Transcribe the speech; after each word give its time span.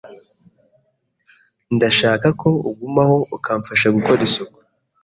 Ndashaka 1.75 2.27
ko 2.41 2.49
ugumaho 2.69 3.17
ukamfasha 3.37 3.87
gukora 3.95 4.19
isuku. 4.27 4.57